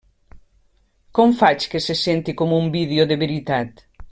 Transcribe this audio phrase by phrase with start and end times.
[1.19, 3.89] Com faig que se senti com un vídeo de veritat?